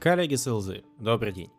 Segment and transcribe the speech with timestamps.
[0.00, 1.50] Коллеги с ЛЗ, добрый день.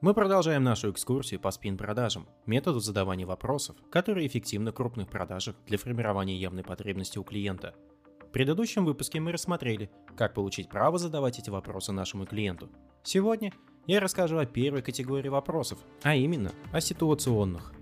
[0.00, 5.76] Мы продолжаем нашу экскурсию по спин-продажам, методу задавания вопросов, которые эффективны в крупных продажах для
[5.76, 7.74] формирования явной потребности у клиента.
[8.22, 12.70] В предыдущем выпуске мы рассмотрели, как получить право задавать эти вопросы нашему клиенту.
[13.02, 13.52] Сегодня
[13.86, 17.74] я расскажу о первой категории вопросов, а именно о ситуационных.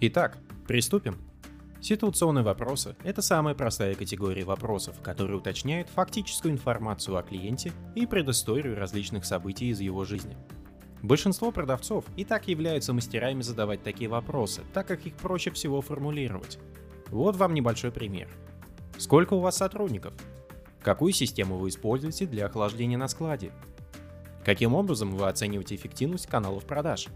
[0.00, 1.25] Итак, приступим.
[1.88, 8.76] Ситуационные вопросы– это самая простая категория вопросов, которые уточняют фактическую информацию о клиенте и предысторию
[8.76, 10.36] различных событий из его жизни.
[11.00, 16.58] Большинство продавцов и так являются мастерами задавать такие вопросы, так как их проще всего формулировать.
[17.10, 18.28] Вот вам небольшой пример.
[18.98, 20.12] Сколько у вас сотрудников?
[20.82, 23.52] Какую систему вы используете для охлаждения на складе?
[24.44, 27.06] Каким образом вы оцениваете эффективность каналов продаж?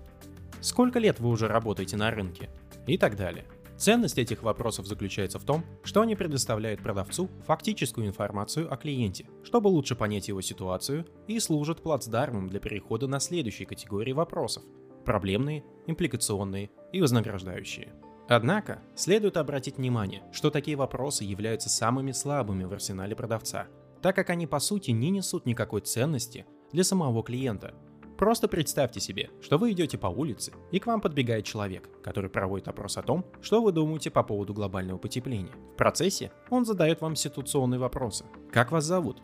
[0.60, 2.50] Сколько лет вы уже работаете на рынке?
[2.86, 3.44] И так далее.
[3.80, 9.68] Ценность этих вопросов заключается в том, что они предоставляют продавцу фактическую информацию о клиенте, чтобы
[9.68, 14.64] лучше понять его ситуацию и служат плацдармом для перехода на следующие категории вопросов–
[15.06, 17.94] проблемные, импликационные и вознаграждающие.
[18.28, 23.66] Однако, следует обратить внимание, что такие вопросы являются самыми слабыми в арсенале продавца,
[24.02, 27.74] так как они по сути не несут никакой ценности для самого клиента–
[28.20, 32.68] Просто представьте себе, что вы идете по улице, и к вам подбегает человек, который проводит
[32.68, 35.54] опрос о том, что вы думаете по поводу глобального потепления.
[35.72, 38.26] В процессе он задает вам ситуационные вопросы.
[38.52, 39.22] Как вас зовут?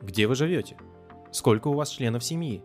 [0.00, 0.78] Где вы живете?
[1.32, 2.62] Сколько у вас членов семьи?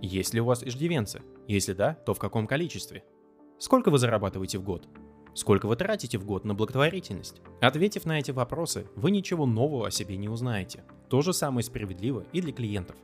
[0.00, 1.20] Есть ли у вас иждивенцы?
[1.46, 3.04] Если да, то в каком количестве?
[3.58, 4.88] Сколько вы зарабатываете в год?
[5.34, 7.42] Сколько вы тратите в год на благотворительность?
[7.60, 10.84] Ответив на эти вопросы, вы ничего нового о себе не узнаете.
[11.10, 12.96] То же самое справедливо и для клиентов.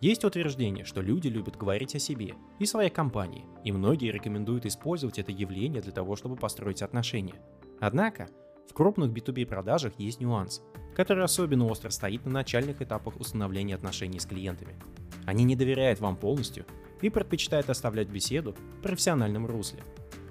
[0.00, 5.18] Есть утверждение, что люди любят говорить о себе и своей компании, и многие рекомендуют использовать
[5.18, 7.36] это явление для того, чтобы построить отношения.
[7.80, 8.28] Однако,
[8.68, 10.62] в крупных B2B продажах есть нюанс,
[10.94, 14.76] который особенно остро стоит на начальных этапах установления отношений с клиентами.
[15.26, 16.66] Они не доверяют вам полностью
[17.00, 19.80] и предпочитают оставлять беседу в профессиональном русле.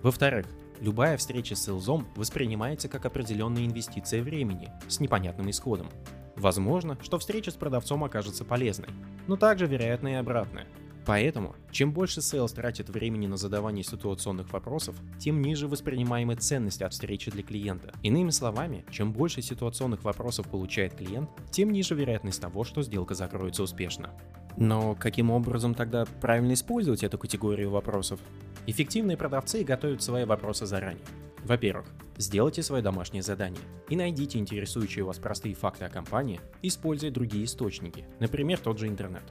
[0.01, 0.45] Во-вторых,
[0.80, 5.88] любая встреча с селзом воспринимается как определенная инвестиция времени с непонятным исходом.
[6.35, 8.89] Возможно, что встреча с продавцом окажется полезной,
[9.27, 10.67] но также вероятно и обратное.
[11.05, 16.94] Поэтому, чем больше sales тратит времени на задавание ситуационных вопросов, тем ниже воспринимаемая ценность от
[16.94, 17.94] встречи для клиента.
[18.03, 23.63] Иными словами, чем больше ситуационных вопросов получает клиент, тем ниже вероятность того, что сделка закроется
[23.63, 24.11] успешно.
[24.55, 28.19] Но каким образом тогда правильно использовать эту категорию вопросов?
[28.65, 31.03] Эффективные продавцы готовят свои вопросы заранее.
[31.44, 31.88] Во-первых,
[32.18, 38.06] сделайте свое домашнее задание и найдите интересующие вас простые факты о компании, используя другие источники,
[38.20, 39.24] например, тот же интернет.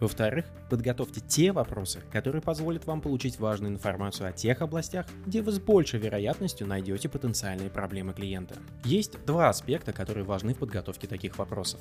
[0.00, 5.52] Во-вторых, подготовьте те вопросы, которые позволят вам получить важную информацию о тех областях, где вы
[5.52, 8.54] с большей вероятностью найдете потенциальные проблемы клиента.
[8.82, 11.80] Есть два аспекта, которые важны в подготовке таких вопросов.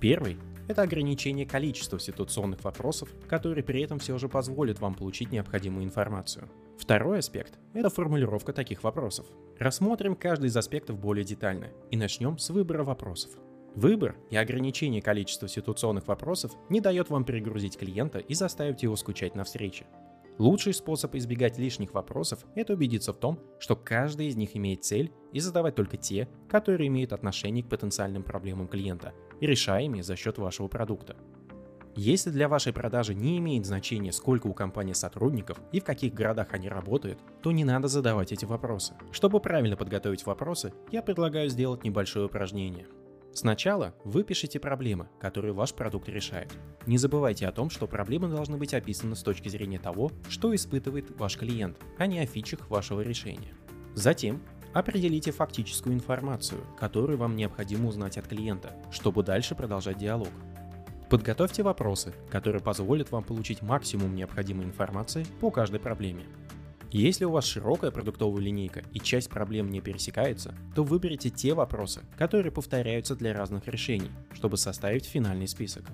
[0.00, 5.84] Первый– это ограничение количества ситуационных вопросов, которые при этом все же позволят вам получить необходимую
[5.84, 6.48] информацию.
[6.78, 9.26] Второй аспект– это формулировка таких вопросов.
[9.58, 13.30] Рассмотрим каждый из аспектов более детально и начнем с выбора вопросов.
[13.74, 19.34] Выбор и ограничение количества ситуационных вопросов не дает вам перегрузить клиента и заставить его скучать
[19.34, 19.86] на встрече.
[20.38, 25.10] Лучший способ избегать лишних вопросов– это убедиться в том, что каждый из них имеет цель
[25.32, 30.36] и задавать только те, которые имеют отношение к потенциальным проблемам клиента и решаемые за счет
[30.36, 31.16] вашего продукта.
[31.94, 36.48] Если для вашей продажи не имеет значения, сколько у компании сотрудников и в каких городах
[36.52, 38.92] они работают, то не надо задавать эти вопросы.
[39.12, 42.86] Чтобы правильно подготовить вопросы, я предлагаю сделать небольшое упражнение.
[43.36, 46.50] Сначала выпишите проблемы, которые ваш продукт решает.
[46.86, 51.10] Не забывайте о том, что проблемы должны быть описаны с точки зрения того, что испытывает
[51.18, 53.52] ваш клиент, а не о фичах вашего решения.
[53.92, 54.42] Затем
[54.72, 60.32] определите фактическую информацию, которую вам необходимо узнать от клиента, чтобы дальше продолжать диалог.
[61.10, 66.24] Подготовьте вопросы, которые позволят вам получить максимум необходимой информации по каждой проблеме.
[66.92, 72.02] Если у вас широкая продуктовая линейка и часть проблем не пересекается, то выберите те вопросы,
[72.16, 75.84] которые повторяются для разных решений, чтобы составить финальный список.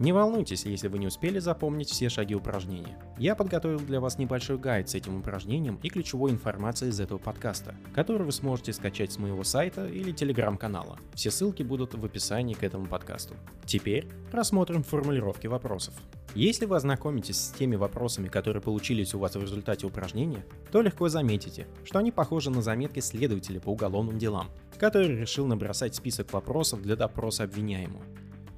[0.00, 2.98] Не волнуйтесь, если вы не успели запомнить все шаги упражнения.
[3.18, 7.74] Я подготовил для вас небольшой гайд с этим упражнением и ключевой информацией из этого подкаста,
[7.94, 10.98] который вы сможете скачать с моего сайта или телеграм-канала.
[11.12, 13.34] Все ссылки будут в описании к этому подкасту.
[13.66, 15.92] Теперь рассмотрим формулировки вопросов.
[16.34, 21.08] Если вы ознакомитесь с теми вопросами, которые получились у вас в результате упражнения, то легко
[21.08, 24.48] заметите, что они похожи на заметки следователя по уголовным делам,
[24.78, 28.04] который решил набросать список вопросов для допроса обвиняемого.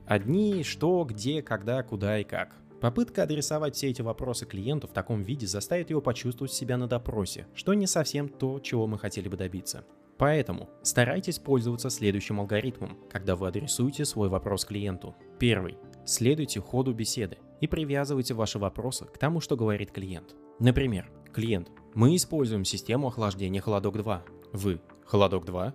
[0.07, 2.53] Одни, что, где, когда, куда и как.
[2.83, 7.47] Попытка адресовать все эти вопросы клиенту в таком виде заставит его почувствовать себя на допросе,
[7.55, 9.85] что не совсем то, чего мы хотели бы добиться.
[10.19, 15.15] Поэтому старайтесь пользоваться следующим алгоритмом, когда вы адресуете свой вопрос клиенту.
[15.39, 15.79] Первый.
[16.05, 20.35] Следуйте ходу беседы и привязывайте ваши вопросы к тому, что говорит клиент.
[20.59, 24.25] Например, клиент, мы используем систему охлаждения Холодок 2.
[24.53, 25.75] Вы, Холодок 2?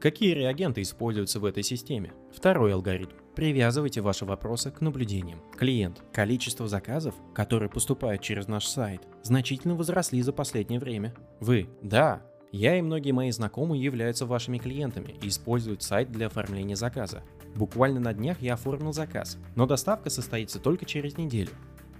[0.00, 2.12] Какие реагенты используются в этой системе?
[2.32, 3.16] Второй алгоритм.
[3.34, 5.40] Привязывайте ваши вопросы к наблюдениям.
[5.56, 6.02] Клиент.
[6.12, 11.14] Количество заказов, которые поступают через наш сайт, значительно возросли за последнее время.
[11.40, 11.68] Вы.
[11.82, 12.22] Да,
[12.52, 17.22] я и многие мои знакомые являются вашими клиентами и используют сайт для оформления заказа.
[17.54, 21.50] Буквально на днях я оформил заказ, но доставка состоится только через неделю.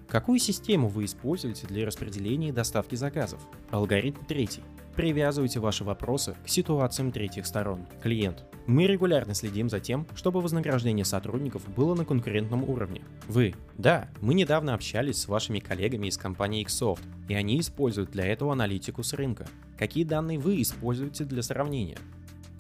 [0.09, 3.41] Какую систему вы используете для распределения и доставки заказов?
[3.71, 4.63] Алгоритм третий.
[4.97, 7.87] Привязывайте ваши вопросы к ситуациям третьих сторон.
[8.03, 8.45] Клиент.
[8.67, 13.03] Мы регулярно следим за тем, чтобы вознаграждение сотрудников было на конкурентном уровне.
[13.29, 13.55] Вы.
[13.77, 18.53] Да, мы недавно общались с вашими коллегами из компании Xsoft, и они используют для этого
[18.53, 19.47] аналитику с рынка.
[19.79, 21.99] Какие данные вы используете для сравнения?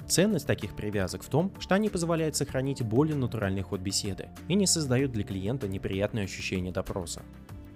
[0.08, 4.66] Ценность таких привязок в том, что они позволяют сохранить более натуральный ход беседы и не
[4.66, 7.22] создают для клиента неприятное ощущение допроса.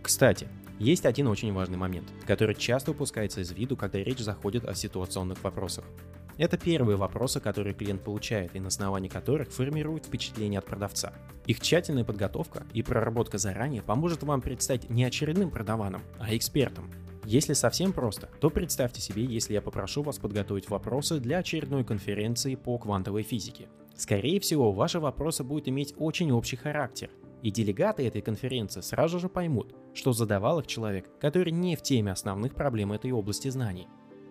[0.03, 0.49] Кстати,
[0.79, 5.45] есть один очень важный момент, который часто упускается из виду, когда речь заходит о ситуационных
[5.45, 5.85] вопросах.
[6.39, 11.13] Это первые вопросы, которые клиент получает и на основании которых формирует впечатление от продавца.
[11.47, 16.91] Их тщательная подготовка и проработка заранее поможет вам предстать не очередным продаваном, а экспертом.
[17.25, 22.57] Если совсем просто, то представьте себе, если я попрошу вас подготовить вопросы для очередной конференции
[22.57, 23.69] по квантовой физике.
[23.97, 27.11] Скорее всего, ваши вопросы будут иметь очень общий характер,
[27.43, 32.13] и делегаты этой конференции сразу же поймут, что задавал их человек, который не в теме
[32.13, 33.87] основных проблем этой области знаний.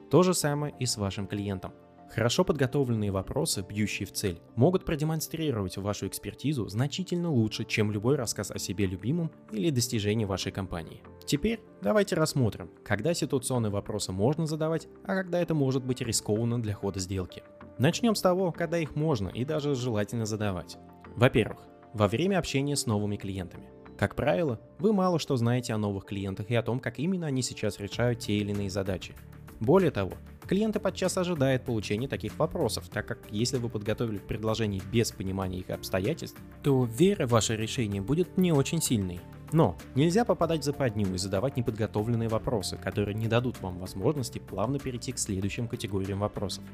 [0.09, 1.73] То же самое и с вашим клиентом.
[2.13, 8.51] Хорошо подготовленные вопросы, бьющие в цель, могут продемонстрировать вашу экспертизу значительно лучше, чем любой рассказ
[8.51, 11.01] о себе любимом или достижении вашей компании.
[11.25, 16.73] Теперь давайте рассмотрим, когда ситуационные вопросы можно задавать, а когда это может быть рискованно для
[16.73, 17.43] хода сделки.
[17.77, 20.77] Начнем с того, когда их можно и даже желательно задавать.
[21.15, 21.59] Во-первых,
[21.93, 23.69] во время общения с новыми клиентами.
[23.97, 27.41] Как правило, вы мало что знаете о новых клиентах и о том, как именно они
[27.41, 29.15] сейчас решают те или иные задачи.
[29.61, 30.13] Более того,
[30.51, 35.69] клиенты подчас ожидают получения таких вопросов, так как если вы подготовили предложение без понимания их
[35.69, 39.21] обстоятельств, то вера в ваше решение будет не очень сильной.
[39.53, 44.77] Но нельзя попадать в западню и задавать неподготовленные вопросы, которые не дадут вам возможности плавно
[44.77, 46.65] перейти к следующим категориям вопросов.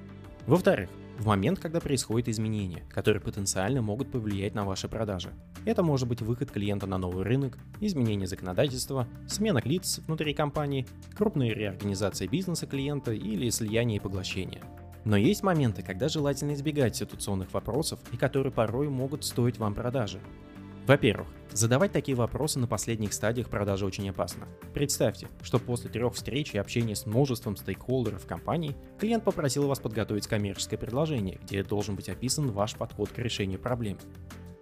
[0.48, 0.90] Во-вторых,
[1.20, 5.34] в момент, когда происходят изменения, которые потенциально могут повлиять на ваши продажи.
[5.66, 11.50] Это может быть выход клиента на новый рынок, изменение законодательства, смена лиц внутри компании, крупная
[11.54, 14.62] реорганизация бизнеса клиента или слияние и поглощение.
[15.04, 20.22] Но есть моменты, когда желательно избегать ситуационных вопросов и которые порой могут стоить вам продажи.
[20.88, 24.48] Во-первых, задавать такие вопросы на последних стадиях продажи очень опасно.
[24.74, 30.28] Представьте, что после трех встреч и общения с множеством стейкхолдеров компании, клиент попросил вас подготовить
[30.28, 33.98] коммерческое предложение, где должен быть описан ваш подход к решению проблем.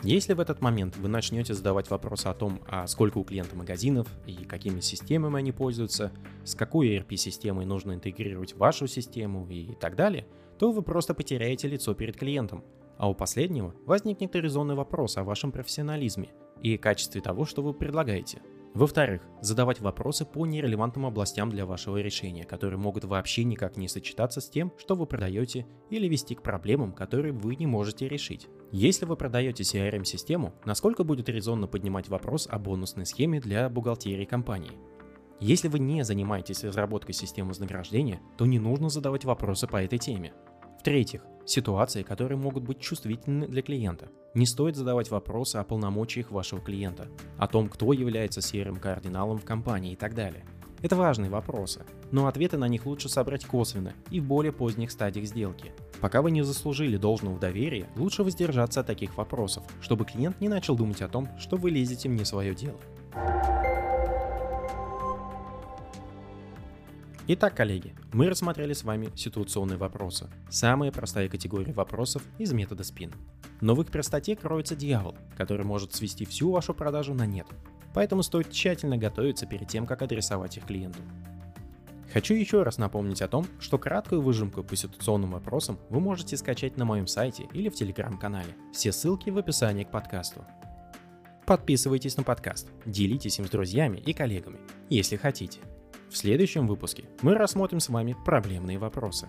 [0.02, 4.08] Если в этот момент вы начнете задавать вопросы о том, а сколько у клиента магазинов
[4.26, 6.12] и какими системами они пользуются,
[6.44, 10.26] с какой ERP-системой нужно интегрировать вашу систему и так далее,
[10.58, 12.64] то вы просто потеряете лицо перед клиентом,
[12.98, 16.30] а у последнего возникнет резонный вопрос о вашем профессионализме
[16.62, 18.42] и качестве того, что вы предлагаете.
[18.76, 24.42] Во-вторых, задавать вопросы по нерелевантным областям для вашего решения, которые могут вообще никак не сочетаться
[24.42, 28.50] с тем, что вы продаете, или вести к проблемам, которые вы не можете решить.
[28.74, 34.74] Если вы продаете CRM-систему, насколько будет резонно поднимать вопрос о бонусной схеме для бухгалтерии компании?
[35.40, 40.34] Если вы не занимаетесь разработкой системы вознаграждения, то не нужно задавать вопросы по этой теме.
[40.80, 44.10] В-третьих, ситуации, которые могут быть чувствительны для клиента.
[44.34, 49.46] Не стоит задавать вопросы о полномочиях вашего клиента, о том, кто является серым кардиналом в
[49.46, 50.46] компании и так далее.
[50.82, 55.26] Это важные вопросы, но ответы на них лучше собрать косвенно и в более поздних стадиях
[55.26, 55.72] сделки.
[56.02, 60.76] Пока вы не заслужили должного доверия, лучше воздержаться от таких вопросов, чтобы клиент не начал
[60.76, 62.78] думать о том, что вы лезете мне свое дело.
[67.28, 73.12] Итак, коллеги, мы рассмотрели с вами ситуационные вопросы, самая простая категория вопросов из метода спин.
[73.62, 77.48] Но в их простоте кроется дьявол, который может свести всю вашу продажу на нет.
[77.96, 81.00] Поэтому стоит тщательно готовиться перед тем, как адресовать их клиенту.
[82.14, 86.78] Хочу еще раз напомнить о том, что краткую выжимку по ситуационным вопросам вы можете скачать
[86.78, 88.56] на моем сайте или в телеграм-канале.
[88.72, 90.46] Все ссылки в описании к подкасту.
[91.48, 95.60] Подписывайтесь на подкаст, делитесь им с друзьями и коллегами, если хотите–
[96.16, 99.28] в следующем выпуске мы рассмотрим с вами проблемные вопросы.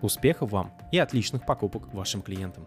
[0.00, 2.64] Успехов вам и отличных покупок вашим клиентам!